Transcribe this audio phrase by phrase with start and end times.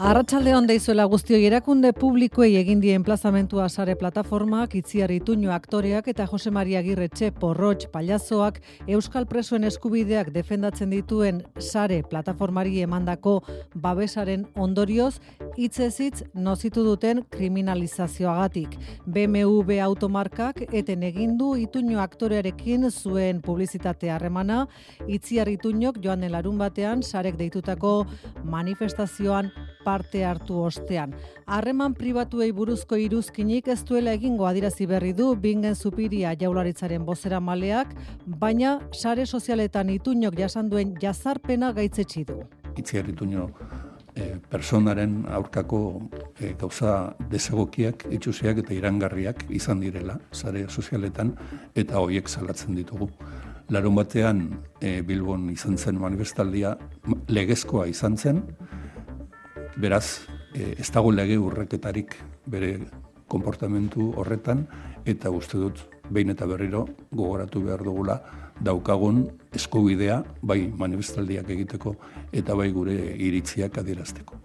[0.00, 6.24] Arratsalde on deizuela guztioi erakunde publikoei egin die enplazamentua sare plataformak, Itziar Ituño aktoreak eta
[6.24, 13.42] Jose Maria Agirretxe Porrotx Palazoak Euskal Presoen eskubideak defendatzen dituen sare plataformari emandako
[13.74, 15.18] babesaren ondorioz
[15.58, 18.78] hitzez hitz nozitu duten kriminalizazioagatik.
[19.04, 24.64] BMW automarkak eten egin du Ituño aktorearekin zuen publizitate harremana,
[25.08, 28.06] Itziar Ituñok joan den larun batean sarek deitutako
[28.44, 29.52] manifestazioan
[29.84, 31.14] parte hartu ostean.
[31.46, 37.94] Harreman pribatuei buruzko iruzkinik ez duela egingo adirazi berri du bingen zupiria jaularitzaren bozera maleak,
[38.26, 42.42] baina sare sozialetan ituñok jasan duen jazarpena gaitzetsi du.
[42.76, 43.50] Itziar ituño
[44.14, 46.08] e, personaren aurkako
[46.38, 51.34] e, gauza desegokiak, itxusiak eta irangarriak izan direla sare sozialetan
[51.74, 53.10] eta hoiek salatzen ditugu.
[53.70, 54.42] Larun batean
[54.80, 56.74] e, Bilbon izan zen manifestaldia
[57.28, 58.42] legezkoa izan zen,
[59.80, 62.74] beraz, e, ez dago lege urreketarik bere
[63.30, 64.66] konportamentu horretan,
[65.08, 68.18] eta uste dut, behin eta berriro, gogoratu behar dugula,
[68.60, 69.24] daukagun
[69.56, 71.94] eskubidea, bai manifestaldiak egiteko,
[72.32, 74.40] eta bai gure iritziak adierazteko.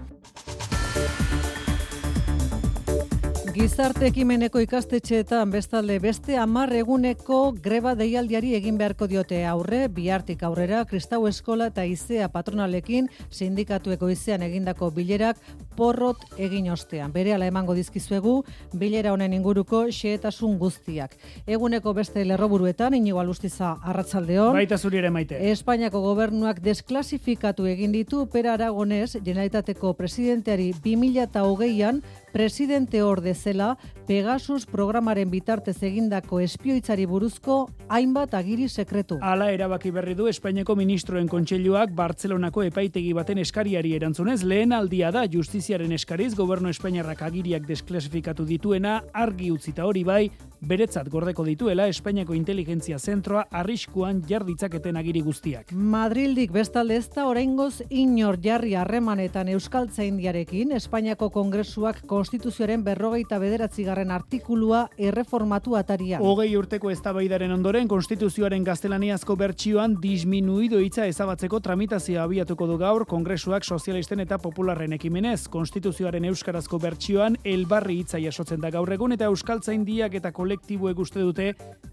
[3.55, 10.81] Gizarte ekimeneko ikastetxeetan bestalde beste hamar eguneko greba deialdiari egin beharko diote aurre, bihartik aurrera
[10.89, 15.39] Kristau Eskola eta Izea patronalekin sindikatueko izean egindako bilerak
[15.77, 17.13] porrot egin ostean.
[17.15, 18.33] Bere ala emango dizkizuegu
[18.75, 21.15] bilera honen inguruko xeetasun guztiak.
[21.47, 24.51] Eguneko beste lerroburuetan, inigo alustiza arratsaldeon.
[24.59, 25.39] Baita zuri ere maite.
[25.53, 32.03] Espainiako gobernuak desklasifikatu egin ditu Pera Aragonez, Generalitateko presidenteari 2008an
[32.35, 39.15] presidente orde zela Pegasus programaren bitartez egindako espioitzari buruzko hainbat agiri sekretu.
[39.23, 45.23] Hala erabaki berri du Espainiako ministroen kontseiluak Bartzelonako epaitegi baten eskariari erantzunez lehen aldia da
[45.31, 50.27] justiziaren eskariz gobernu espainiarrak agiriak desklasifikatu dituena argi utzita hori bai
[50.59, 55.71] beretzat gordeko dituela Espainiako inteligentzia zentroa arriskuan jarditzaketen agiri guztiak.
[55.71, 64.09] Madrildik bestalde ez da oraingoz inor jarri harremanetan Euskaltzaindiarekin Espainiako Kongresuak konstituzioaren berrogeita bederatzi garren
[64.09, 66.17] artikulua erreformatu ataria.
[66.25, 73.63] Hogei urteko eztabaidaren ondoren konstituzioaren gaztelaniazko bertsioan disminuido hitza ezabatzeko tramitazioa abiatuko du gaur Kongresuak
[73.63, 75.45] sozialisten eta popularren ekimenez.
[75.53, 81.51] Konstituzioaren euskarazko bertsioan elbarri hitza jasotzen da gaur egun eta Euskaltzaindiak eta kolektiboek uste dute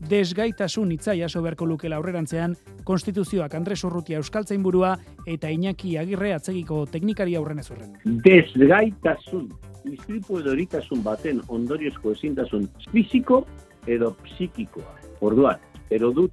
[0.09, 2.57] desgaitasun hitza jaso beharko lukela aurrerantzean
[2.89, 4.95] konstituzioak Andres Urrutia Euskaltzain burua
[5.27, 7.93] eta Iñaki Agirre atzegiko teknikari aurren ezurren.
[8.25, 9.51] Desgaitasun,
[9.91, 13.45] istripu edo eritasun baten ondoriozko ezintasun fiziko
[13.87, 14.97] edo psikikoa.
[15.21, 16.33] Orduan, pero dut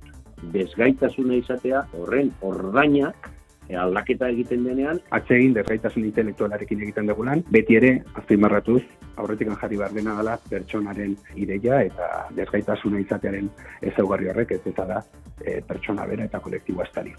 [0.54, 3.12] desgaitasuna izatea horren ordaina
[3.68, 8.82] e, aldaketa egiten denean atsegin desgaitasun intelektualarekin egiten dugulan, beti ere azpimarratuz
[9.18, 13.50] aurretik jarri behar dena dela pertsonaren ideia eta desgaitasuna izatearen
[13.92, 15.04] ezaugarri horrek ez eta da
[15.44, 17.16] e, pertsona bera eta kolektiboa estari.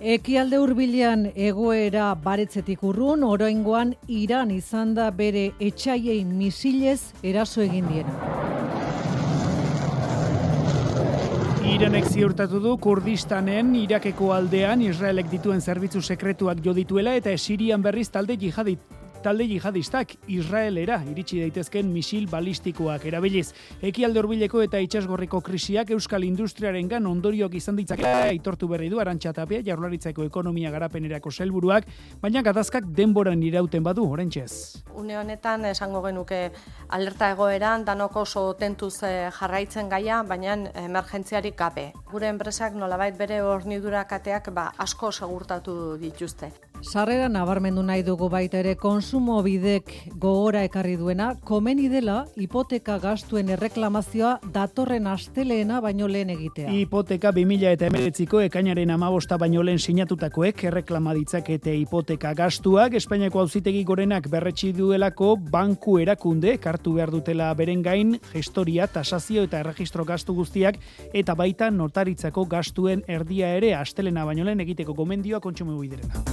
[0.00, 8.14] Ekialde hurbilean egoera baretzetik urrun, oroingoan Iran izan da bere etxaiei misilez eraso egin diena.
[11.74, 18.10] Iranek ziurtatu du Kurdistanen Irakeko aldean Israelek dituen zerbitzu sekretuak jo dituela eta Sirian berriz
[18.10, 18.93] talde jihadit
[19.24, 23.46] talde jihadistak Israelera iritsi daitezken misil balistikoak erabiliz.
[23.80, 29.62] Ekialde hurbileko eta itsasgorriko krisiak euskal industriarengan ondorioak izan ditzake aitortu berri du Arantxa Tapia
[29.64, 31.88] Jaurlaritzako ekonomia garapenerako helburuak,
[32.20, 34.84] baina gatazkak denboran irauten badu oraintzez.
[34.94, 36.42] Une honetan esango genuke
[36.88, 41.90] alerta egoeran danoko oso tentuz eh, jarraitzen gaia, baina emergentziarik gabe.
[42.12, 46.52] Gure enpresak nolabait bere hornidura kateak ba, asko segurtatu dituzte.
[46.84, 49.88] Sarrera nabarmendu nahi dugu baita ere konsumo bidek
[50.20, 56.68] gogora ekarri duena, komeni dela hipoteka gastuen erreklamazioa datorren asteleena baino lehen egitea.
[56.70, 63.82] Hipoteka 2000 eta emeretziko ekainaren amabosta baino lehen sinatutakoek erreklama ditzakete hipoteka gastuak, Espainiako auzitegi
[63.84, 70.36] gorenak berretsi duelako banku erakunde, kartu behar dutela beren gain, gestoria, tasazio eta erregistro gastu
[70.36, 70.78] guztiak,
[71.14, 76.24] eta baita notaritzako gastuen erdia ere astelena baino lehen egiteko gomendioa kontsume biderena.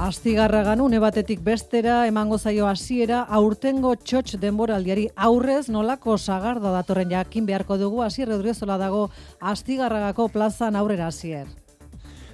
[0.00, 7.44] Astigarra ganu, batetik bestera, emango zaio hasiera aurtengo txotx denboraldiari aurrez nolako sagarda datorren jakin
[7.44, 9.10] beharko dugu, hasier Rodriguezola dago
[9.40, 11.46] Astigarragako plazan aurrera hasier.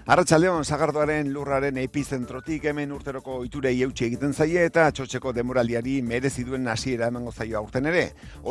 [0.06, 6.70] Arratxaldeon, Zagardoaren lurraren epizentrotik hemen urteroko iturei eutxe egiten zaie eta txotxeko demoraldiari merezi duen
[6.70, 8.04] hasiera emango zaio aurten ere.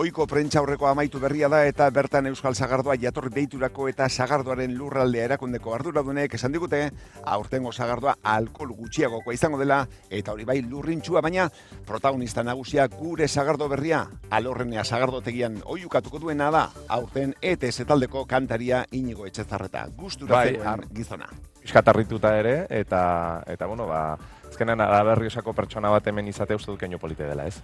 [0.04, 5.30] Oiko prentza aurreko amaitu berria da eta bertan Euskal Zagardoa jatorri deiturako eta Zagardoaren lurraldea
[5.30, 6.90] erakundeko arduradunek esan digute,
[7.24, 9.80] aurtengo Zagardoa alkohol gutxiagokoa izango dela
[10.10, 11.48] eta hori bai lurrintxua baina
[11.88, 16.68] protagonista nagusia gure Zagardo berria alorrenea Zagardotegian oiukatuko duena da
[17.00, 19.88] aurten ETS taldeko kantaria inigo etxezarreta.
[19.96, 20.58] Gustura bai,
[20.92, 21.32] gizona
[21.66, 24.18] iskatarrituta ere, eta, eta bueno, ba,
[24.50, 27.62] ezkenen araberri osako pertsona bat hemen izate uste dut keino polite dela, ez?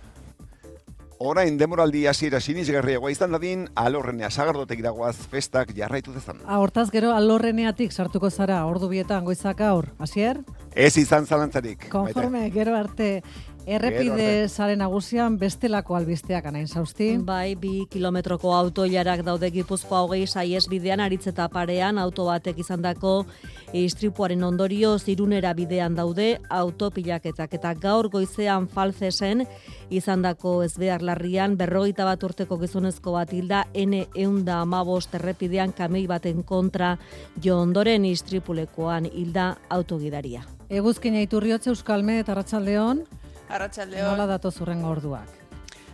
[1.22, 6.40] Orain demoraldi hasiera sinisgarriagoa izan dadin, alorrenea sagardotek dagoaz festak jarraitu dezan.
[6.48, 10.40] Ah, hortaz gero alorreneatik sartuko zara, ordu bietan goizak aur, hasier?
[10.74, 11.86] Ez izan zalantzarik.
[11.94, 13.12] Konforme, gero arte,
[13.66, 17.12] Errepide zaren nagusian bestelako albisteak anain zauzti.
[17.22, 23.14] Bai, bi kilometroko autoiarak daude gipuzkoa hogei saiez bidean aritzeta parean auto batek izandako
[23.78, 29.46] istripuaren ondorio zirunera bidean daude autopilaketak eta gaur goizean falzesen
[29.90, 36.44] izandako ezbehar larrian berrogeita bat urteko gizonezko bat hilda N eunda amabost errepidean kamei baten
[36.44, 36.98] kontra
[37.44, 40.48] jo ondoren istripulekoan hilda autogidaria.
[40.70, 43.06] Eguzkina iturriotze Euskalme eta Arratsaldeon.
[43.52, 44.12] Arratxaldeon.
[44.14, 45.42] Nola datoz urrengo orduak?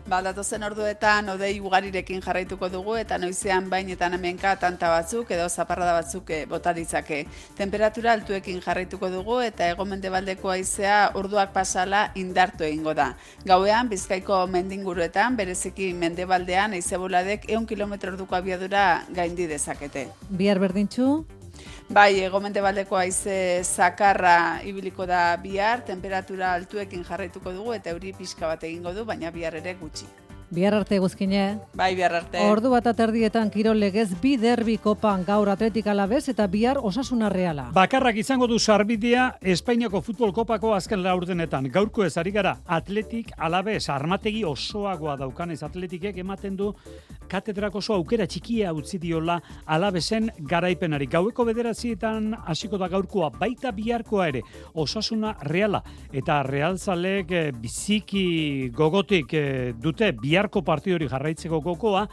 [0.07, 5.97] Ba, datozen orduetan odei ugarirekin jarraituko dugu eta noizean bainetan hemenka tanta batzuk edo zaparrada
[5.97, 7.25] batzuk eh, bota ditzake.
[7.57, 13.09] Temperatura altuekin jarraituko dugu eta egomende baldeko aizea orduak pasala indartu egingo da.
[13.43, 20.07] Gauean, bizkaiko mendinguruetan, bereziki mendebaldean, aizebuladek eun kilometro orduko abiadura gaindi dezakete.
[20.29, 21.25] Bihar berdintxu?
[21.89, 28.49] Bai, egomente baldeko aize zakarra ibiliko da bihar, temperatura altuekin jarraituko dugu eta euri pixka
[28.51, 30.09] bat egingo du, baina bihar ere gutxi.
[30.49, 31.59] Bihar arte guzkine.
[31.75, 32.39] Bai, bihar arte.
[32.47, 37.65] Ordu bat aterdietan kiro legez bi derbi kopan gaur atletik alabez eta bihar osasuna reala.
[37.75, 41.67] Bakarrak izango du sarbidea Espainiako futbol kopako azken laurdenetan.
[41.73, 46.71] Gaurko ez ari gara atletik alabez armategi osoagoa daukanez atletikek ematen du
[47.27, 51.09] katedrak oso aukera txikia utzi diola alabezen garaipenari.
[51.11, 55.83] Gaueko bederatzietan hasiko da gaurkoa baita biharkoa ere osasuna reala
[56.13, 62.03] eta realzalek eh, biziki gogotik eh, dute bihar biharko partidori jarraitzeko gokoa,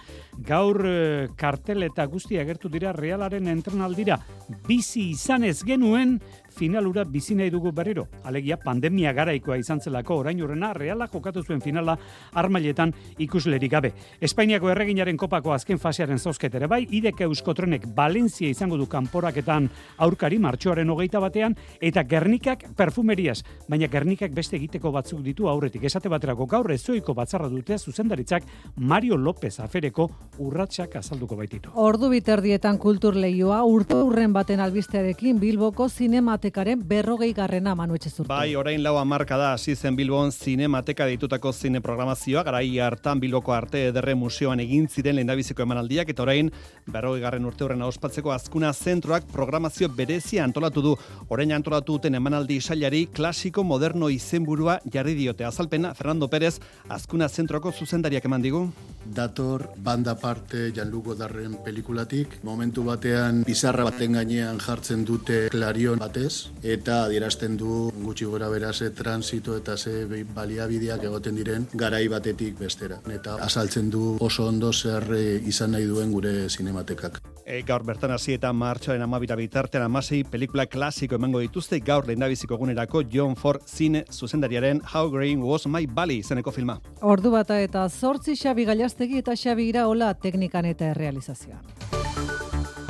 [0.49, 4.17] gaur e, kartel eta guztia agertu dira realaren entrenaldira.
[4.65, 6.17] Bizi izan ez genuen
[6.55, 8.07] finalura bizi nahi dugu berriro.
[8.25, 11.97] Alegia pandemia garaikoa izan zelako orain urrena reala jokatu zuen finala
[12.33, 13.93] armailetan ikuslerik gabe.
[14.21, 19.69] Espainiako erreginaren kopako azken fasearen zauzket ere bai, ideke euskotrenek Valentzia izango du kanporaketan
[19.99, 25.85] aurkari martxoaren hogeita batean, eta Gernikak perfumeriaz, baina Gernikak beste egiteko batzuk ditu aurretik.
[25.85, 28.45] Esate baterako gaur ezoiko batzarra dute zuzendaritzak
[28.77, 30.09] Mario López afereko
[30.39, 31.73] urratsak azalduko baititu.
[31.75, 38.29] Ordu biterdietan kultur lehioa urte urren baten albistearekin Bilboko zinema Zinematekaren berrogei garrena manu zurtu.
[38.29, 43.53] Bai, orain lau amarka da hasi zen Bilbon Zinemateka ditutako zine programazioa, garai hartan Bilboko
[43.53, 46.51] Arte Ederre Museoan egin ziren lehendabiziko emanaldiak, eta orain
[46.87, 50.97] berrogei garren urte horren ospatzeko azkuna zentroak programazio berezia antolatu du.
[51.31, 55.45] Orain antolatu duten emanaldi sailari klasiko moderno izenburua jarri diote.
[55.45, 56.59] Azalpena, Fernando Pérez,
[56.91, 58.69] azkuna zentroko zuzendariak eman digu.
[59.05, 66.51] Dator banda parte Janlugo Darren pelikulatik, momentu batean bizarra baten gainean jartzen dute klarion batez,
[66.63, 73.01] eta adierazten du gutxi gora berase transito eta ze baliabideak egoten diren garai batetik bestera.
[73.11, 77.21] Eta azaltzen du oso ondo zer eh, izan nahi duen gure sinematekak.
[77.45, 82.57] E, gaur bertan hasi eta martxoaren amabira bitartean amasei pelikula klasiko emango dituzte gaur lehendabiziko
[82.57, 86.79] egunerako John Ford zine zuzendariaren How Green Was My Valley zeneko filma.
[87.03, 88.65] Ordu bata eta zortzi xabi
[88.95, 91.65] gailastegi eta xabi iraola teknikan eta errealizazioan.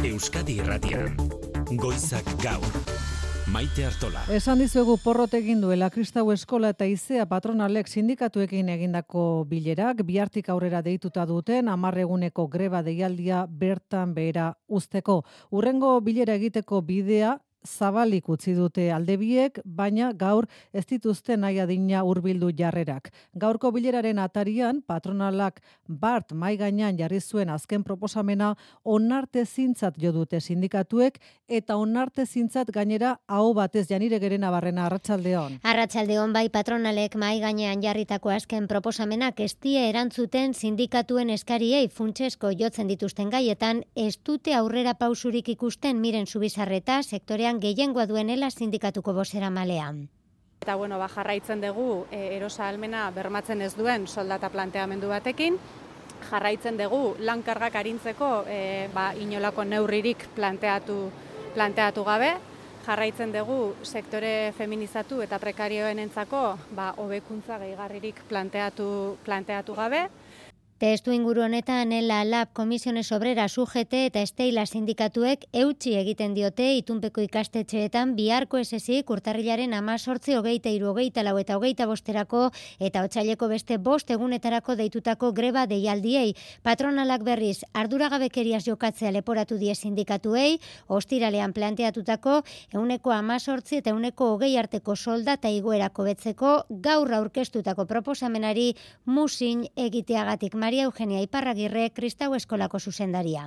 [0.05, 1.17] Euskadi Irratian,
[1.77, 2.95] Goizak Gaur.
[3.47, 4.21] Maite Artola.
[4.29, 10.83] Esan dizuegu porrot egin duela Kristau Eskola eta Izea patronalek sindikatuekin egindako bilerak, bihartik aurrera
[10.83, 15.23] deituta duten, amarreguneko greba deialdia bertan behera usteko.
[15.51, 22.51] Urrengo bilera egiteko bidea, zabalik utzi dute aldebiek, baina gaur ez dituzte nahi adina hurbildu
[22.57, 23.11] jarrerak.
[23.35, 28.55] Gaurko bileraren atarian, patronalak bart mai gainean jarri zuen azken proposamena
[28.85, 31.19] onarte zintzat jo dute sindikatuek
[31.49, 35.59] eta onarte zintzat gainera hau batez janire gerena barrena arratsaldeon.
[35.63, 43.31] Arratsaldeon bai patronalek mai gainean jarritako azken proposamenak estie erantzuten sindikatuen eskariei funtsesko jotzen dituzten
[43.31, 50.09] gaietan ez dute aurrera pausurik ikusten miren subizarreta sektorean gehiengoa duenela sindikatuko bosera malean.
[50.63, 55.59] Eta bueno, ba, jarraitzen dugu e, erosa almena bermatzen ez duen soldata planteamendu batekin,
[56.31, 60.99] jarraitzen dugu lankargak arintzeko e, ba, inolako neurririk planteatu,
[61.55, 62.33] planteatu gabe,
[62.85, 66.43] jarraitzen dugu sektore feminizatu eta prekarioen entzako
[66.77, 68.89] ba, hobekuntza gehigarririk planteatu,
[69.25, 70.07] planteatu gabe.
[70.85, 77.23] Testu inguru honetan Ela Lab Komisiones Obrera UGT eta Esteila sindikatuek eutxi egiten diote itunpeko
[77.25, 78.59] ikastetxeetan biharko
[79.97, 85.67] sortzi hogeita iru hogeita lau eta hogeita bosterako eta otxaileko beste bost egunetarako deitutako greba
[85.67, 86.35] deialdiei.
[86.63, 92.43] Patronalak berriz arduragabekeriaz jokatzea leporatu die sindikatuei, ostiralean planteatutako
[92.75, 98.75] euneko ama sortzi eta euneko hogei arteko soldata iguerako betzeko gaur aurkeztutako proposamenari
[99.07, 103.45] musin egiteagatik Maria Eugenia Iparragirre Kristau Eskolako zuzendaria.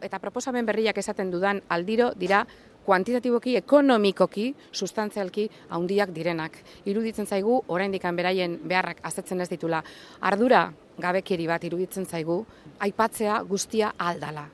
[0.00, 2.38] Eta proposamen berriak esaten dudan aldiro dira
[2.86, 6.56] kuantitatiboki, ekonomikoki, sustantzialki haundiak direnak.
[6.88, 9.82] Iruditzen zaigu, oraindik beraien beharrak azetzen ez ditula.
[10.22, 12.46] Ardura gabekeri bat iruditzen zaigu,
[12.78, 14.48] aipatzea guztia aldala.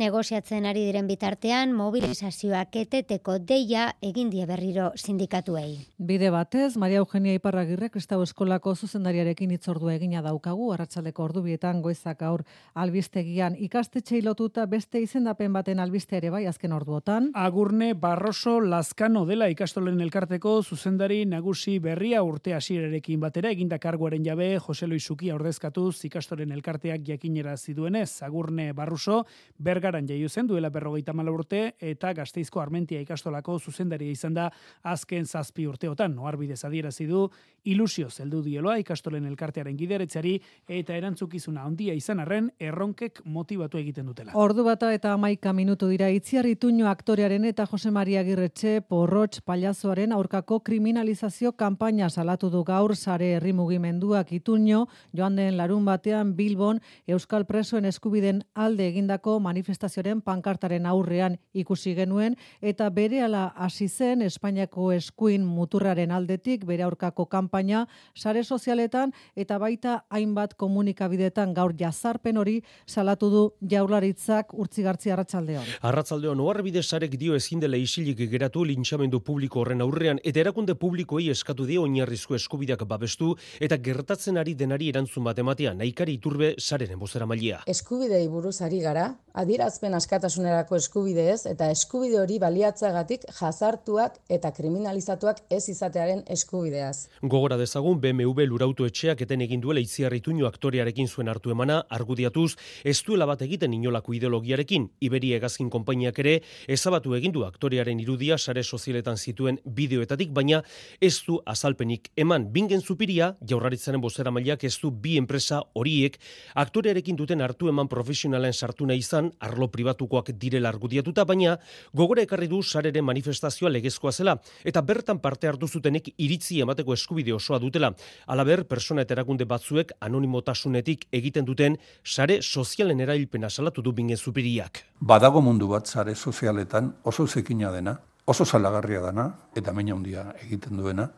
[0.00, 5.74] Negoziatzen ari diren bitartean, mobilizazioak eteteko deia egin die berriro sindikatuei.
[5.98, 12.46] Bide batez, Maria Eugenia Iparragirre, Kristau Eskolako zuzendariarekin itzordua egina daukagu, arratsaldeko ordubietan goizak aur
[12.80, 17.28] albistegian ikastetxe lotuta beste izendapen baten albiste ere bai azken orduotan.
[17.34, 24.54] Agurne Barroso Lazkano dela ikastolen elkarteko zuzendari nagusi berria urte hasierarekin batera eginda karguaren jabe
[24.64, 28.22] Jose Luisuki ordezkatuz ikastolen elkarteak jakinera ziduenez.
[28.24, 29.26] Agurne Barroso
[29.58, 34.44] berga Bergaran jaio zen duela berrogeita mala urte eta gazteizko armentia ikastolako zuzendaria izan da
[34.86, 36.14] azken zazpi urteotan.
[36.14, 37.24] Noarbidez adierazi du
[37.64, 40.36] ilusio zeldu dieloa ikastolen elkartearen gideretzari
[40.68, 44.30] eta erantzukizuna handia izan arren erronkek motibatu egiten dutela.
[44.38, 50.14] Ordu bata eta amaika minutu dira itziarri tuño aktorearen eta Jose Maria Girretxe porrotx palazoaren
[50.14, 56.78] aurkako kriminalizazio kanpaina salatu du gaur sare herri mugimenduak ituño joan den larun batean Bilbon
[57.08, 64.22] Euskal Presoen eskubiden alde egindako manifestazio manifestazioaren pankartaren aurrean ikusi genuen eta berehala hasi zen
[64.22, 72.36] Espainiako eskuin muturraren aldetik bere aurkako kanpaina sare sozialetan eta baita hainbat komunikabidetan gaur jazarpen
[72.36, 75.64] hori salatu du Jaurlaritzak urtzigartzi arratsaldean.
[75.82, 81.30] Arratsaldean oharbide sarek dio ezin dela isilik geratu lintsamendu publiko horren aurrean eta erakunde publikoei
[81.30, 86.98] eskatu dio oinarrizko eskubideak babestu eta gertatzen ari denari erantzun bat ematea naikari iturbe sarenen
[86.98, 87.62] bozeramailea.
[87.70, 95.42] Eskubidei buruz ari gara, adira adierazpen askatasunerako eskubideez eta eskubide hori baliatzagatik jazartuak eta kriminalizatuak
[95.52, 97.10] ez izatearen eskubideaz.
[97.20, 102.96] Gogora dezagun BMW lurautu etxeak eten egin duela itziarrituño aktorearekin zuen hartu emana argudiatuz ez
[103.04, 104.86] duela bat egiten inolako ideologiarekin.
[105.00, 110.62] Iberia egazkin konpainiak ere ezabatu egin du aktorearen irudia sare sozialetan zituen bideoetatik baina
[111.00, 116.16] ez du azalpenik eman bingen zupiria jaurraritzaren bozera mailak ez du bi enpresa horiek
[116.54, 121.56] aktorearekin duten hartu eman profesionalen sartu nahi izan arlo pribatukoak direla argudiatuta, baina
[121.92, 127.34] gogore ekarri du sarere manifestazioa legezkoa zela, eta bertan parte hartu zutenek iritzi emateko eskubide
[127.36, 127.92] osoa dutela.
[128.26, 134.84] Alaber, persona eta erakunde batzuek anonimotasunetik egiten duten sare sozialen erailpena salatu du bingen zupiriak.
[135.00, 140.76] Badago mundu bat sare sozialetan oso zekina dena, oso salagarria dena, eta meina handia egiten
[140.78, 141.08] duena,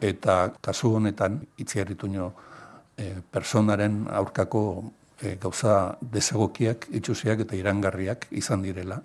[0.00, 2.32] eta kasu honetan itziaritu nio
[2.96, 4.62] e, personaren aurkako
[5.22, 9.00] e, gauza desegokiak, itxusiak eta irangarriak izan direla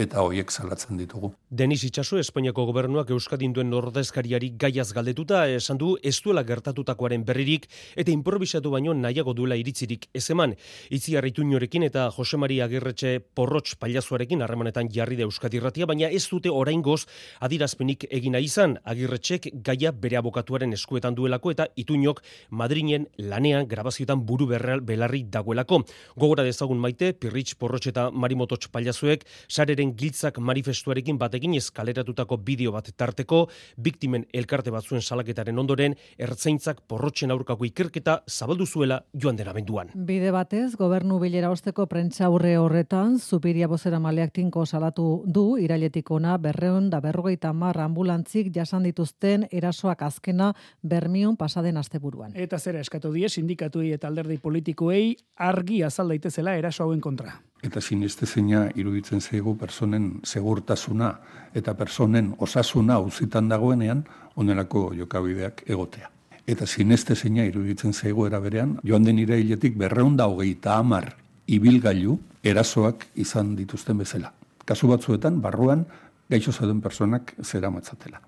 [0.00, 1.32] eta hoiek salatzen ditugu.
[1.52, 7.66] Denis Itxaso, Espainiako gobernuak Euskadin duen nordezkariari gaiaz galdetuta, esan du ez duela gertatutakoaren berririk
[7.92, 10.54] eta improvisatu baino nahiago duela iritzirik ez eman.
[10.88, 16.22] Itzi harrituñorekin eta Jose Maria Agirretxe porrotx paliazuarekin harremanetan jarri da Euskadi irratia, baina ez
[16.30, 17.02] dute orain goz
[17.44, 18.78] adirazpenik egina izan.
[18.88, 25.82] Agirretxek gaia bere abokatuaren eskuetan duelako eta ituñok Madrinen lanean grabazioetan buru berreal belarri dagoelako.
[26.16, 32.88] Gogora dezagun maite, Pirritx porrotx eta Marimototx paliazuek sareren giltzak manifestuarekin batekin eskaleratutako bideo bat
[32.96, 39.90] tarteko, biktimen elkarte batzuen salaketaren ondoren, ertzaintzak porrotxen aurkako ikerketa zabaldu zuela joan dena benduan.
[39.94, 46.10] Bide batez, gobernu bilera osteko prentsa aurre horretan, Zupiria bozera maleak tinko salatu du, irailetik
[46.10, 52.36] ona, berreun da berrogeita marra ambulantzik jasan dituzten erasoak azkena bermion pasaden asteburuan.
[52.36, 57.80] Eta zera eskatu die sindikatuei eta alderdi politikoei argi azal daitezela eraso hauen kontra eta
[57.80, 61.12] sinestezina iruditzen zaigu personen segurtasuna
[61.54, 64.04] eta personen osasuna uzitan dagoenean
[64.36, 66.10] onelako jokabideak egotea.
[66.46, 71.12] Eta sinestezina iruditzen zaigu eraberean, joan den irailetik berreunda hogeita amar
[71.46, 74.32] ibilgailu erasoak izan dituzten bezala.
[74.66, 75.86] Kasu batzuetan, barruan,
[76.30, 78.20] gaixo zauden personak zera matzatela.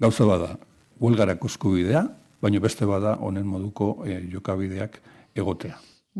[0.00, 0.56] Gauza bada,
[1.00, 2.06] huelgarako eskubidea,
[2.40, 5.00] baina beste bada honen moduko e, jokabideak
[5.34, 5.76] egotea.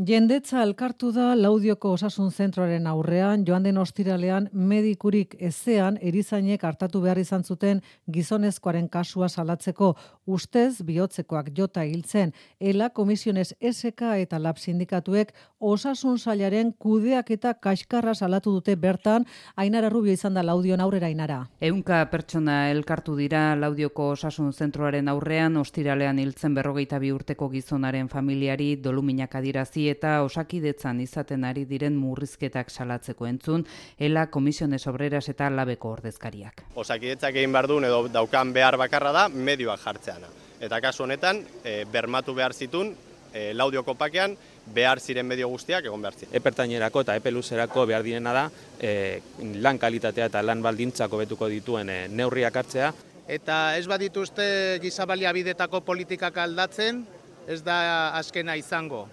[0.07, 7.19] Jendetza elkartu da Laudioko Osasun Zentroaren aurrean, joan den ostiralean medikurik ezean erizainek hartatu behar
[7.19, 9.89] izan zuten gizonezkoaren kasua salatzeko
[10.25, 12.31] ustez bihotzekoak jota hiltzen.
[12.61, 19.27] Ela komisiones SK eta Lab sindikatuek Osasun Sailaren kudeak eta kaskarra salatu dute bertan,
[19.57, 21.41] Ainara Rubio izan da Laudion aurrera Ainara.
[21.61, 28.77] Eunka pertsona elkartu dira Laudioko Osasun Zentroaren aurrean ostiralean hiltzen berrogeita bi urteko gizonaren familiari
[28.77, 33.67] doluminak adirazi eta osakidetzan izaten ari diren murrizketak salatzeko entzun,
[33.99, 36.65] ela komisiones obreras eta labeko ordezkariak.
[36.75, 40.31] Osakidetzak egin behar duen edo daukan behar bakarra da medioak jartzeana.
[40.61, 42.95] Eta kasu honetan, e, bermatu behar zitun,
[43.33, 44.37] e, laudio kopakean,
[44.75, 46.35] behar ziren medio guztiak egon behar ziren.
[46.37, 48.47] Epertainerako eta epeluzerako behar direna da,
[48.81, 49.21] e,
[49.63, 52.93] lan kalitatea eta lan baldintzako betuko dituen e, neurriak hartzea.
[53.29, 57.05] Eta ez badituzte gizabalia bidetako politikak aldatzen,
[57.49, 57.79] ez da
[58.17, 59.07] azkena izango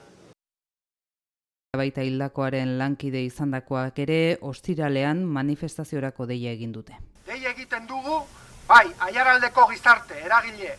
[1.75, 6.97] baita hildakoaren lankide izandakoak ere ostiralean manifestaziorako deia egin dute.
[7.27, 8.21] Deia egiten dugu,
[8.67, 10.77] bai, aiaraldeko gizarte, eragile,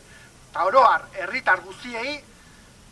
[0.51, 2.21] eta oroar, herritar guztiei,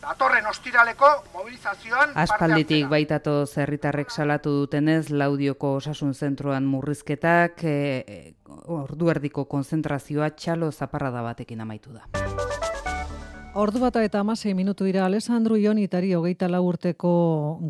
[0.05, 8.21] datorren ostiraleko mobilizazioan Aspalditik baitato zerritarrek salatu dutenez Laudioko Osasun Zentroan murrizketak e, e,
[8.77, 12.74] ordu erdiko konzentrazioa txalo zaparrada batekin amaitu da.
[13.55, 17.11] Ordu bata eta amasei minutu dira Alessandro Ionitari hogeita urteko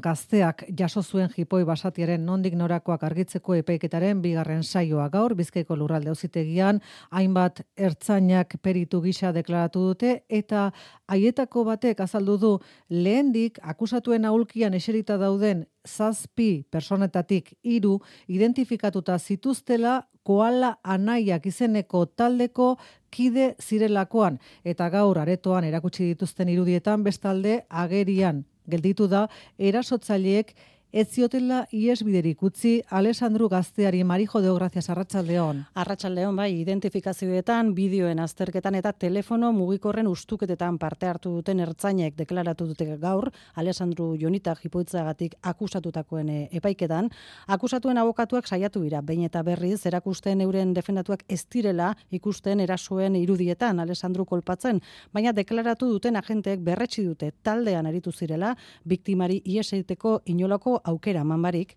[0.01, 5.09] gazteak jaso zuen jipoi basatiaren nondik norakoak argitzeko epeiketaren bigarren saioa.
[5.09, 10.71] Gaur, bizkaiko lurralde auzitegian hainbat ertzainak peritu gisa deklaratu dute, eta
[11.07, 20.75] haietako batek azaldu du lehendik akusatuen aulkian eserita dauden zazpi personetatik hiru identifikatuta zituztela koala
[20.83, 22.75] anaiak izeneko taldeko
[23.11, 24.39] kide zirelakoan.
[24.65, 29.27] Eta gaur aretoan erakutsi dituzten irudietan bestalde agerian gelditu da
[29.59, 30.55] erasotzaileek
[30.95, 35.65] ez ziotela iesbiderik utzi Alessandro Gazteari Marijo de Gracias Arratsaldeon.
[35.75, 42.87] Arratsaldeon bai, identifikazioetan, bideoen azterketan eta telefono mugikorren ustuketetan parte hartu duten ertzainek deklaratu dute
[43.01, 47.11] gaur Alessandro Jonita Jipoitzagatik akusatutakoen eh, epaiketan,
[47.57, 53.83] akusatuen abokatuak saiatu dira behin eta berriz erakusten euren defendatuak ez direla ikusten erasoen irudietan
[53.83, 54.79] Alessandro kolpatzen,
[55.11, 58.55] baina deklaratu duten agenteek berretsi dute taldean aritu zirela
[58.85, 61.75] biktimari ieseiteko inolako aukera manbarik.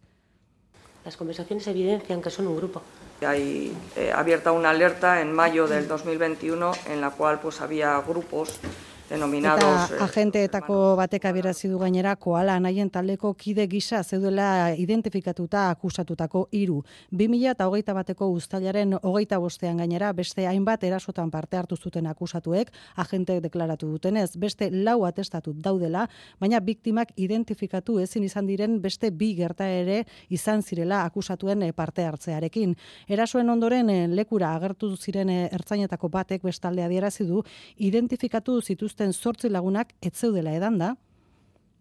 [1.05, 2.83] Las conversaciones evidencian que son un grupo.
[3.27, 8.61] Hay eh, abierta una alerta en mayo del 2021 en la cual pues había grupos
[9.09, 9.64] denominados...
[9.64, 16.47] Eta eh, agenteetako batek abierazi du gainera koala anaien taldeko kide gisa zeudela identifikatuta akusatutako
[16.53, 16.83] hiru.
[17.12, 22.73] 2000 eta hogeita bateko ustailaren hogeita bostean gainera beste hainbat erasotan parte hartu zuten akusatuek,
[22.97, 26.07] agente deklaratu dutenez, beste lau atestatu daudela,
[26.40, 32.05] baina biktimak identifikatu ezin izan diren beste bi gerta ere izan zirela akusatuen eh, parte
[32.05, 32.77] hartzearekin.
[33.09, 37.42] Erasoen ondoren eh, lekura agertu ziren ertzainetako batek bestalde adierazi du
[37.77, 40.96] identifikatu zituzten zituzten zortzi lagunak ez zeudela edan da.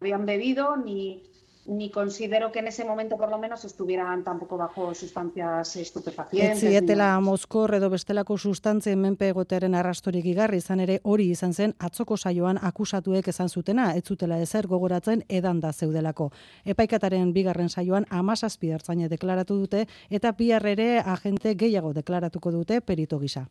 [0.02, 1.24] Habían bebido ni
[1.68, 6.64] ni considero que en ese momento por lo menos estuvieran tampoco bajo sustancias estupefacientes.
[6.64, 12.16] Etzietela mozkor edo bestelako sustantzien menpe egotearen arrastorik igarri izan ere hori izan zen atzoko
[12.16, 16.32] saioan akusatuek esan zutena, ez zutela ezer gogoratzen edan da zeudelako.
[16.64, 23.50] Epaikataren bigarren saioan amazazpi hartzaine deklaratu dute eta biharrere agente gehiago deklaratuko dute perito gisa.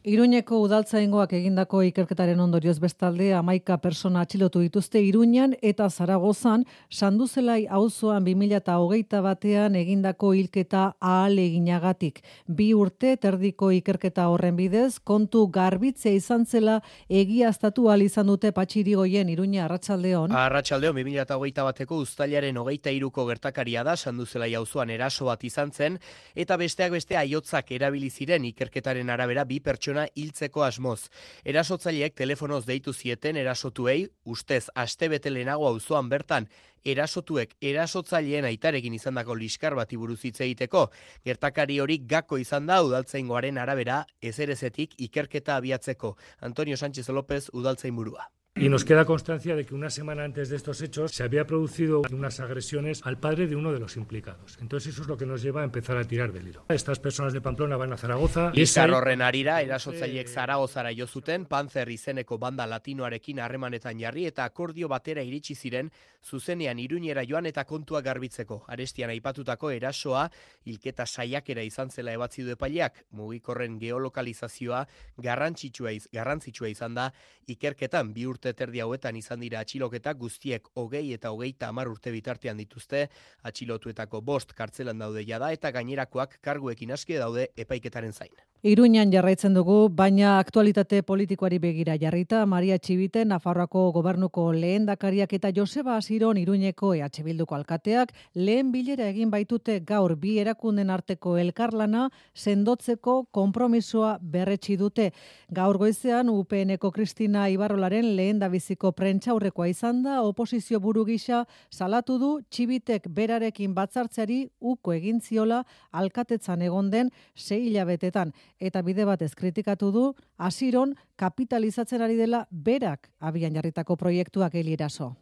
[0.00, 8.24] Iruñeko udaltzaingoak egindako ikerketaren ondorioz bestalde amaika persona atxilotu dituzte Iruñan eta Zaragozan sanduzelai auzoan
[8.24, 12.22] 2008 batean egindako hilketa ahal eginagatik.
[12.48, 16.78] Bi urte terdiko ikerketa horren bidez, kontu garbitzea izan zela
[17.10, 20.32] egiaztatu al izan dute patxirigoien Iruña Arratsaldeon.
[20.32, 26.00] Arratsaldeon 2008 bateko uztailaren hogeita iruko gertakaria da sanduzelai auzoan eraso bat izan zen
[26.34, 31.10] eta besteak beste aiotzak erabili ziren ikerketaren arabera bi pertsona pertsona hiltzeko asmoz.
[31.44, 36.48] Erasotzaileek telefonoz deitu zieten erasotuei, ustez aste bete lehenago auzoan bertan,
[36.84, 40.90] erasotuek erasotzaileen aitarekin izandako liskar bati buruz hitz egiteko.
[41.24, 46.16] Gertakari hori gako izan da udaltzaingoaren arabera ezerezetik ikerketa abiatzeko.
[46.40, 48.30] Antonio Sánchez López udaltzainburua.
[48.56, 52.02] Y nos queda constancia de que una semana antes de estos hechos se había producido
[52.10, 54.58] unas agresiones al padre de uno de los implicados.
[54.60, 56.64] Entonces eso es lo que nos lleva a empezar a tirar del hilo.
[56.68, 58.50] Estas personas de Pamplona van a Zaragoza.
[58.54, 64.88] Izar horren arira, erasotzaileek Zaragozara jo zuten, Panzer izeneko banda latinoarekin harremanetan jarri eta akordio
[64.88, 68.64] batera iritsi ziren, zuzenean iruñera joan eta kontua garbitzeko.
[68.66, 70.26] Arestian aipatutako erasoa,
[70.66, 74.84] hilketa saiakera izan zela ebatzi du epaileak, mugikorren geolokalizazioa
[75.16, 77.12] garrantzitsua, iz, garrantzitsua izan da,
[77.46, 82.56] ikerketan bi urte terdi hauetan izan dira atxiloketak guztiek hogei eta hogeita hamar urte bitartean
[82.56, 83.08] dituzte,
[83.44, 88.32] atxilotuetako bost kartzelan daude jada eta gainerakoak karguekin aski daude epaiketaren zain.
[88.62, 95.48] Iruñan jarraitzen dugu, baina aktualitate politikoari begira jarrita, Maria Txibite, Nafarroako gobernuko lehen dakariak eta
[95.56, 102.10] Joseba Asiron Iruñeko EH Bilduko alkateak, lehen bilera egin baitute gaur bi erakunden arteko elkarlana,
[102.34, 105.14] sendotzeko konpromisoa berretsi dute.
[105.48, 112.30] Gaur goizean, UPNeko Kristina Ibarrolaren lehen dabiziko prentxaurrekoa izan da, oposizio buru gisa salatu du
[112.50, 119.90] Txibitek berarekin batzartzeari uko egin ziola alkatetzan egon den sei hilabetetan eta bide batez kritikatu
[119.90, 120.04] du
[120.36, 125.16] hasiron kapitalizatzen ari dela berak abian jarritako proiektuak elieraso.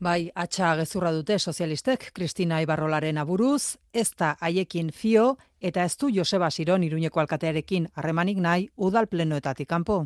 [0.00, 6.10] Bai, atxa gezurra dute sozialistek Kristina Ibarrolaren aburuz, ez da haiekin fio eta ez du
[6.12, 10.04] Joseba Siron iruñeko alkatearekin harremanik nahi udal plenoetatik kanpo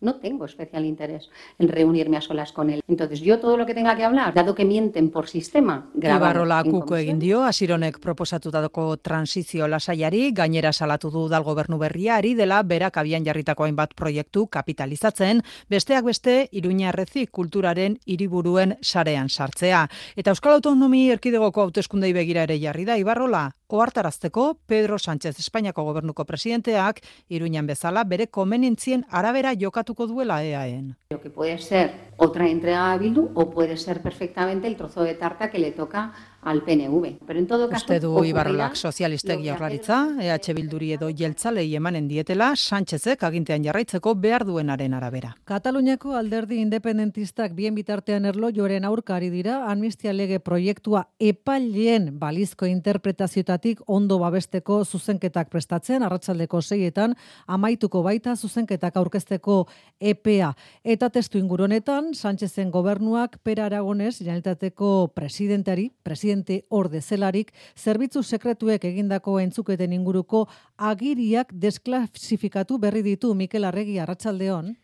[0.00, 2.82] no tengo especial interés en reunirme a solas con él.
[2.88, 6.96] Entonces, yo todo lo que tenga que hablar, dado que mienten por sistema, Ibarrola kuko
[6.96, 12.96] egin dio, asironek proposatutako transizio lasaiari, gainera salatu du dal gobernu berria, ari dela berak
[12.96, 19.86] abian jarritako hainbat proiektu kapitalizatzen, besteak beste, iruña errezi kulturaren hiriburuen sarean sartzea.
[20.16, 26.24] Eta Euskal Autonomi erkidegoko hauteskundei begira ere jarri da, Ibarrola, oartarazteko Pedro Sánchez Espainiako gobernuko
[26.24, 30.96] presidenteak, iruñan bezala, bere komenintzien arabera jokatu jokatuko duela EAEN.
[31.10, 35.14] Lo que puede ser otra entrega a Bildu o puede ser perfectamente el trozo de
[35.14, 37.18] tarta que le toca al PNV.
[37.26, 42.54] Pero en todo caso, Uste du Ibarrolak sozialistek jaurlaritza, EH Bilduri edo jeltzalei emanen dietela,
[42.56, 45.34] Sánchezek agintean jarraitzeko behar duenaren arabera.
[45.44, 53.82] Kataluniako alderdi independentistak bien bitartean erlo joren aurkari dira, amnistia lege proiektua epaileen balizko interpretaziotatik
[53.86, 59.66] ondo babesteko zuzenketak prestatzen, arratsaldeko seietan, amaituko baita zuzenketak aurkezteko
[60.00, 60.54] EPA.
[60.84, 68.84] Eta testu inguronetan, Sánchezen gobernuak pera aragonez, janeltateko presidentari, presidentari presidente orde zelarik, zerbitzu sekretuek
[68.84, 74.76] egindako entzuketen inguruko agiriak desklasifikatu berri ditu Mikel Arregi Arratsaldeon.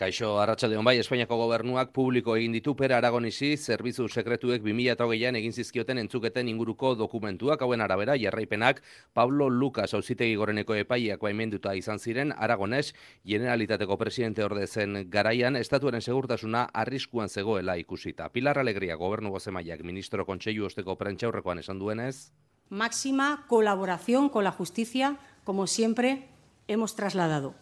[0.00, 6.00] Kaixo, arratsalde bai, Espainiako gobernuak publiko egin ditu pera aragonisi, zerbitzu sekretuek 2008an egin zizkioten
[6.00, 8.80] entzuketen inguruko dokumentuak, hauen arabera, jarraipenak,
[9.12, 12.94] Pablo Lucas auzitegi goreneko epaiak baimenduta izan ziren, aragones,
[13.28, 18.32] generalitateko presidente orde zen garaian, estatuaren segurtasuna arriskuan zegoela ikusita.
[18.32, 22.30] Pilar Alegria, gobernu gozemaiak, ministro kontseilu osteko prentxaurrekoan esan duenez?
[22.70, 26.30] Máxima colaboración con la justicia, como siempre
[26.68, 27.54] hemos trasladado.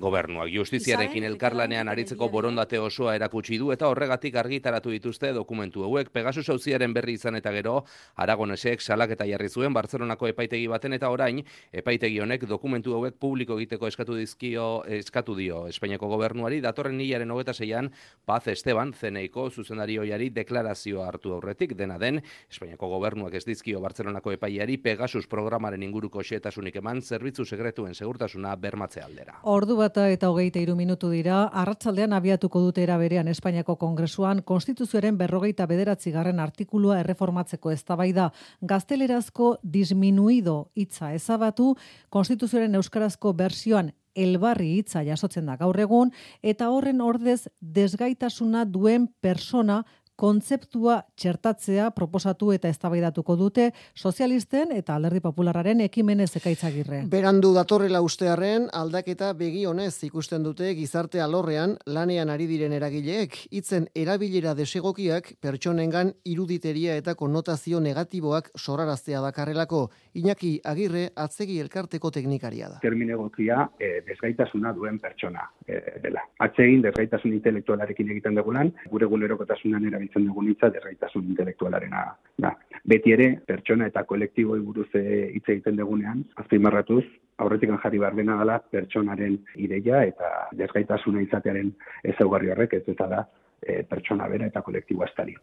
[0.00, 6.08] Gobernuak justiziarekin elkarlanean aritzeko borondate osoa erakutsi du eta horregatik argitaratu dituzte dokumentu hauek.
[6.08, 7.74] Pegasus auziaren berri izan eta gero
[8.16, 13.90] Aragonesek salaketa jarri zuen Barcelonako epaitegi baten eta orain epaitegi honek dokumentu hauek publiko egiteko
[13.90, 15.66] eskatu dizkio eskatu dio.
[15.68, 17.92] Espainiako gobernuari datorren hilaren 26an
[18.24, 21.76] Paz Esteban zeneiko zuzendarioiari deklarazioa hartu aurretik.
[21.76, 27.94] Dena den Espainiako gobernuak ez dizkio Barcelonako epaiari Pegasus programaren inguruko xetasunik eman zerbitzu sekretuen
[27.94, 29.42] segurtasuna bermatze aldera.
[29.42, 35.16] Ordu bata eta hogeita iru minutu dira, arratsaldean abiatuko dute era berean Espainiako Kongresuan Konstituzioaren
[35.18, 38.28] berrogeita bederatzi garren artikulua erreformatzeko eztabaida.
[38.62, 41.72] Gaztelerazko disminuido hitza ezabatu,
[42.14, 49.82] Konstituzioaren euskarazko bersioan elbarri hitza jasotzen da gaur egun, eta horren ordez desgaitasuna duen persona
[50.16, 57.02] kontzeptua txertatzea proposatu eta eztabaidatuko dute sozialisten eta alderdi popularraren ekimenez ekaitzagirre.
[57.12, 63.88] Berandu datorrela ustearren aldaketa begi honez ikusten dute gizarte alorrean lanean ari diren eragileek hitzen
[63.94, 69.88] erabilera desegokiak pertsonengan iruditeria eta konnotazio negatiboak sorraraztea dakarrelako
[70.20, 72.80] Iñaki Agirre atzegi elkarteko teknikaria da.
[72.82, 76.26] Terminegokia e, desgaitasuna duen pertsona e, dela.
[76.44, 82.04] Atzegin desgaitasun intelektualarekin egiten dugunan, gure gulerokotasunan erabiltzen dugun hitza derraitasun intelektualarena
[82.44, 82.52] da.
[82.84, 87.04] Beti ere, pertsona eta kolektiboi buruz eh, hitz egiten dugunean, azpimarratuz,
[87.40, 91.72] aurretik jarri behar dena dela pertsonaren ideia eta desgaitasuna izatearen
[92.12, 93.24] ezaugarri horrek ez eta da
[93.62, 95.36] e, pertsona bera eta kolektiboa estari.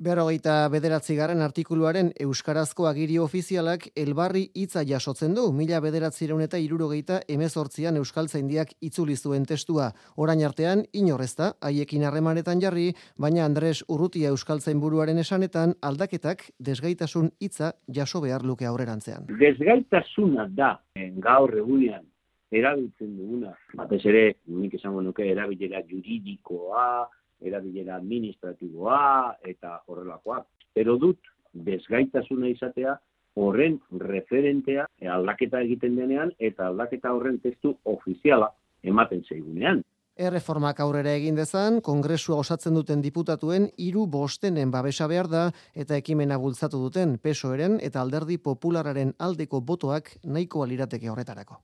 [0.00, 7.18] Berrogeita bederatzi garen artikuluaren Euskarazko agiri ofizialak elbarri hitza jasotzen du, mila bederatzireun eta irurogeita
[7.28, 9.90] emezortzian Euskal Zaindiak itzuli zuen testua.
[10.16, 17.72] Orain artean, inorrezta, haiekin harremanetan jarri, baina Andres Urrutia Euskal buruaren esanetan aldaketak desgaitasun hitza
[17.86, 19.26] jaso behar luke aurrerantzean.
[19.38, 20.78] Desgaitasuna da,
[21.20, 22.06] gaur egunean,
[22.50, 23.54] erabiltzen duguna.
[23.74, 27.08] Batez ere, nik esango nuke, erabilera juridikoa,
[27.40, 30.44] erabilera administratiboa eta horrelakoa.
[30.74, 31.18] Pero dut
[31.52, 32.96] desgaitasuna izatea
[33.34, 38.50] horren referentea aldaketa egiten denean eta aldaketa horren testu ofiziala
[38.82, 39.82] ematen zaigunean.
[40.20, 46.36] Erreformak aurrera egin dezan, kongresua osatzen duten diputatuen hiru bostenen babesa behar da eta ekimena
[46.36, 51.62] bultzatu duten pesoeren eta alderdi populararen aldeko botoak nahiko alirateke horretarako.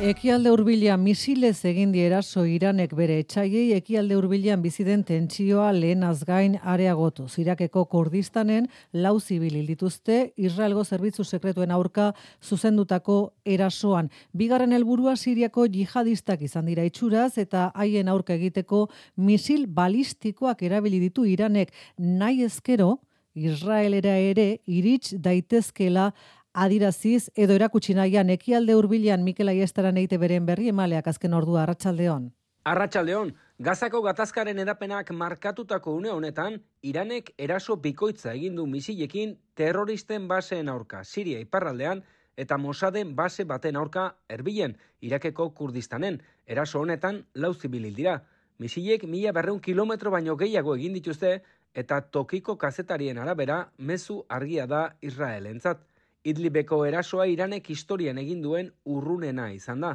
[0.00, 6.22] Ekialde hurbilean misilez egin die eraso Iranek bere etxaiei ekialde hurbilean bizi den tentsioa lehenaz
[6.24, 7.26] gain areagotu.
[7.42, 14.08] Irakeko Kurdistanen lau zibil dituzte Israelgo zerbitzu sekretuen aurka zuzendutako erasoan.
[14.32, 18.86] Bigarren helburua Siriako jihadistak izan dira itxuraz eta haien aurka egiteko
[19.16, 23.02] misil balistikoak erabili ditu Iranek nahi ezkero
[23.34, 26.10] Israelera ere irits daitezkela
[26.52, 32.30] adiraziz edo erakutsi nahian ekialde hurbilean Mikel Aiestaran eite beren berri emaleak azken ordua Arratsaldeon.
[32.64, 40.68] Arratsaldeon, Gazako gatazkaren edapenak markatutako une honetan, Iranek eraso bikoitza egin du misilekin terroristen baseen
[40.68, 42.02] aurka Siria iparraldean
[42.36, 46.22] eta Mossaden base baten aurka Erbilen, Irakeko Kurdistanen.
[46.46, 48.22] Eraso honetan lau zibil dira.
[48.58, 51.42] Misilek mila berreun kilometro baino gehiago egin dituzte
[51.74, 55.89] eta tokiko kazetarien arabera mezu argia da Israelentzat.
[56.24, 59.94] Idlibeko erasoa Iranek historian egin duen urrunena izan da.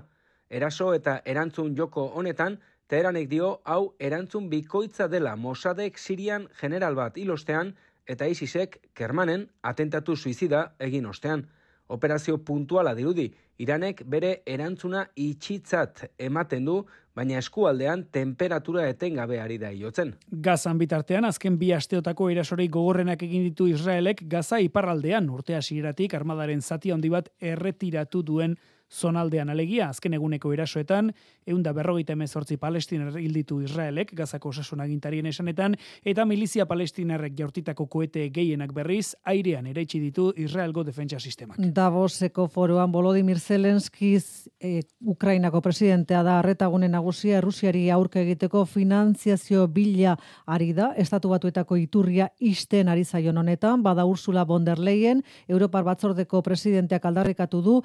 [0.50, 2.58] Eraso eta erantzun joko honetan,
[2.88, 7.72] Teheranek dio hau erantzun bikoitza dela Mossadek Sirian general bat ilostean
[8.06, 11.48] eta ISISek Kermanen atentatu suizida egin ostean.
[11.88, 16.78] Operazio puntuala dirudi, Iranek bere erantzuna itxitzat ematen du,
[17.16, 20.14] baina eskualdean temperatura etengabe ari da iotzen.
[20.30, 26.62] Gazan bitartean, azken bi asteotako erasorei gogorrenak egin ditu Israelek, Gaza iparraldean urtea sigiratik armadaren
[26.62, 28.58] zati handi bat erretiratu duen
[28.96, 31.12] zonaldean alegia, azken eguneko erasoetan,
[31.46, 38.28] eunda berrogeita emezortzi palestinar hilditu Israelek, gazako osasun agintarien esanetan, eta milizia palestinarrek jaurtitako koete
[38.34, 41.60] gehienak berriz, airean eraitsi ditu Israelgo defentsa sistemak.
[41.76, 50.16] Davoseko foroan Volodymyr Zelenskiz, e, Ukrainako presidentea da, arretagune nagusia, Rusiari aurke egiteko finanziazio bila
[50.46, 55.84] ari da, estatu batuetako iturria isten ari zaion honetan, bada Ursula von der Leyen, Europar
[55.84, 57.76] batzordeko presidenteak aldarrikatu du,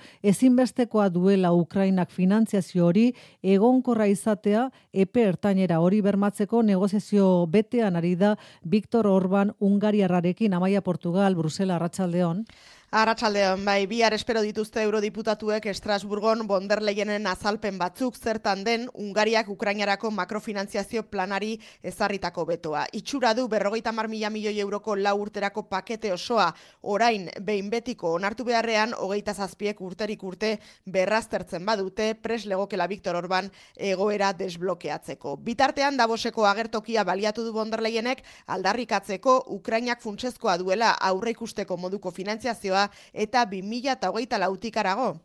[1.01, 8.37] ezinbestekoa duela Ukrainak finanziazio hori egonkorra izatea epe ertainera hori bermatzeko negoziazio betean ari da
[8.65, 12.45] Viktor Orban Ungariarrarekin Amaia Portugal Brusela Arratsaldeon.
[12.91, 21.05] Arratsaldean bai bihar espero dituzte eurodiputatuek Estrasburgon bonderleienen azalpen batzuk zertan den Ungariak Ukrainarako makrofinantziazio
[21.07, 21.53] planari
[21.87, 22.81] ezarritako betoa.
[22.93, 26.49] Itxura du berrogeita mar mila milioi euroko lau urterako pakete osoa
[26.83, 33.53] orain behin betiko onartu beharrean hogeita zazpiek urterik urte berraztertzen badute pres legokela Viktor Orban
[33.77, 35.37] egoera desblokeatzeko.
[35.37, 42.80] Bitartean Davoseko agertokia baliatu du bonderleienek aldarrikatzeko Ukrainak funtsezkoa duela aurreikusteko moduko finantziazioa
[43.13, 45.19] eta 2008 lautik arago.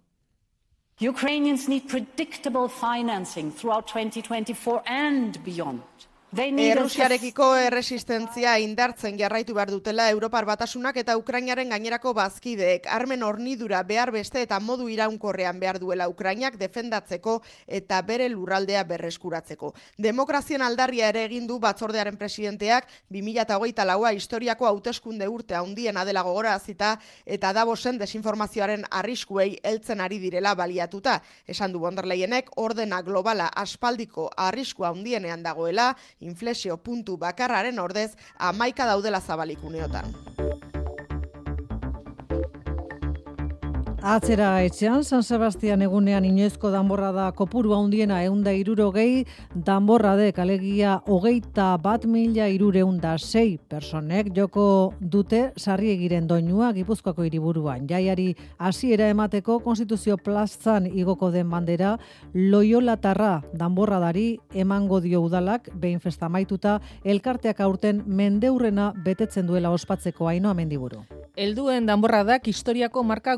[1.01, 5.83] Ukrainians need predictable financing throughout 2024 and beyond.
[6.35, 12.89] Errusiarekiko erresistentzia indartzen jarraitu behar dutela Europar batasunak eta Ukrainaren gainerako bazkideek.
[12.91, 19.71] Armen hornidura behar beste eta modu iraunkorrean behar duela Ukrainak defendatzeko eta bere lurraldea berreskuratzeko.
[19.97, 26.57] Demokrazien aldarria ere egin du batzordearen presidenteak 2008 laua historiako hauteskunde urte handien adela gogora
[26.59, 31.21] azita eta dabosen desinformazioaren arriskuei heltzen ari direla baliatuta.
[31.47, 35.93] Esan du bonderleienek ordena globala aspaldiko arriskua handienean dagoela,
[36.25, 40.13] inflexio puntu bakarraren ordez amaika daudela zabalikuneotan.
[44.05, 49.23] Atzera etxean, San Sebastian egunean inoizko danborra da kopuru handiena eunda iruro gehi,
[49.65, 54.67] danborra de kalegia hogeita bat mila irureunda sei personek joko
[55.01, 57.89] dute sarri egiren doinua gipuzkoako hiriburuan.
[57.89, 58.27] Jaiari
[58.59, 61.97] hasiera emateko konstituzio plazan igoko den bandera,
[62.35, 69.73] loiola tarra danborra dari emango dio udalak, behin festa maituta, elkarteak aurten mendeurrena betetzen duela
[69.73, 71.01] ospatzeko haino amendiburu.
[71.35, 73.33] Elduen danborradak historiako marka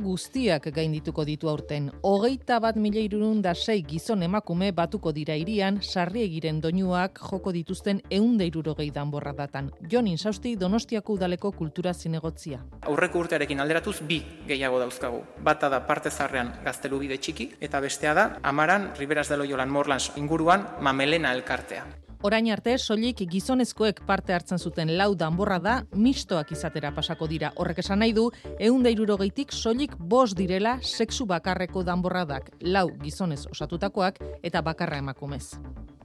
[0.57, 1.91] guztiak gaindituko ditu aurten.
[2.03, 7.51] Hogeita bat mila irurun da sei gizon emakume batuko dira irian, sarri egiren doinuak joko
[7.51, 9.71] dituzten eunde irurogei danborradatan.
[9.89, 12.59] Jon Insausti Donostiako udaleko kultura zinegotzia.
[12.81, 15.23] Aurreko urtearekin alderatuz bi gehiago dauzkagu.
[15.43, 20.11] Bata da parte zarrean gaztelu bide txiki, eta bestea da, amaran, Riberas de Loyolan Morlans
[20.17, 22.06] inguruan, mamelena elkartea.
[22.25, 27.51] Orain arte, soilik gizonezkoek parte hartzen zuten lau danborra da, mistoak izatera pasako dira.
[27.61, 33.45] Horrek esan nahi du, eun da geitik soilik bos direla sexu bakarreko danborradak, lau gizonez
[33.51, 35.53] osatutakoak eta bakarra emakumez.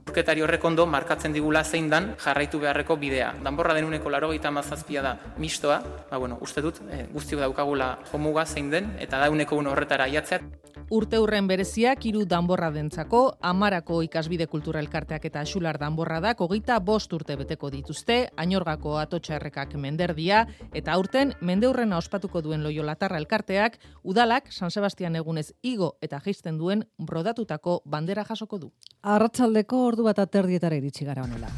[0.07, 3.33] Urketari horrek ondo markatzen digula zein dan jarraitu beharreko bidea.
[3.43, 5.79] Danborra denuneko laro gaita mazazpia da mistoa,
[6.11, 10.62] ba bueno, uste dut, e, guztiok daukagula homuga zein den, eta dauneko un horretara aiatzea.
[10.91, 17.13] Urte hurren bereziak hiru danborra dentzako, amarako ikasbide kultura elkarteak eta xular danborradak hogeita bost
[17.13, 20.43] urte beteko dituzte, ainorgako atotxarrekak menderdia,
[20.73, 26.83] eta aurten mendeurrena ospatuko duen loiolatarra elkarteak, udalak San Sebastian egunez igo eta geisten duen
[26.97, 28.71] brodatutako bandera jasoko du.
[29.03, 31.49] Arratsaldeko ordu bat aterdietara iritsi gara honela.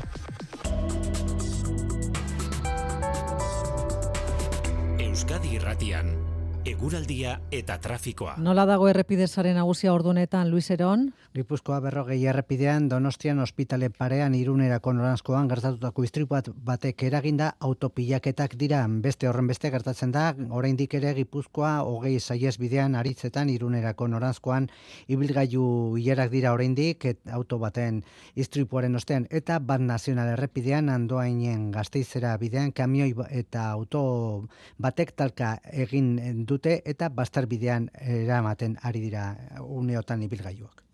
[5.00, 6.25] Euskadi Irratian
[6.66, 8.36] eguraldia eta trafikoa.
[8.42, 11.12] Nola dago errepidezaren nagusia ordunetan, Luis Eron?
[11.36, 18.82] Gipuzkoa berrogei errepidean, Donostian ospitale parean irunerako noranzkoan gertatutako istripu bat batek eraginda autopilaketak dira.
[19.04, 24.70] Beste horren beste gertatzen da, oraindik ere Gipuzkoa hogei saiez bidean aritzetan irunerako noranzkoan
[25.08, 25.68] ibilgailu
[26.00, 28.02] hilerak dira oraindik et, auto baten
[28.36, 34.48] istripuaren ostean eta bat nazional errepidean andoainen gazteizera bidean kamioi eta auto
[34.82, 37.92] batek talka egin du dute eta bastarbidean
[38.24, 39.30] eramaten ari dira
[39.62, 40.86] uneotan ibilgailuak.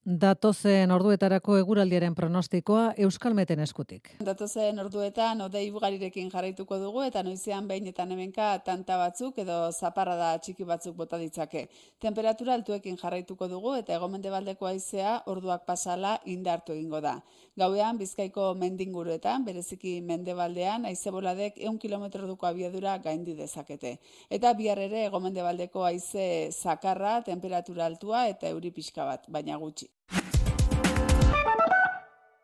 [0.00, 4.08] Datozen orduetarako eguraldiaren pronostikoa Euskalmeten eskutik.
[4.24, 10.16] Datozen orduetan odei ugarirekin jarraituko dugu eta noizean behin eta hemenka tanta batzuk edo zaparra
[10.16, 11.66] da txiki batzuk bota ditzake.
[12.00, 17.18] Temperatura altuekin jarraituko dugu eta egomendebaldeko haizea orduak pasala indartu egingo da.
[17.60, 23.98] Gauean Bizkaiko mendinguruetan, bereziki mendebaldean, haize boladek 100 km duko abiadura gaindi dezakete.
[24.38, 29.90] Eta bihar ere egomendebaldeko haize zakarra, temperatura altua eta euri pixka bat, baina gutxi.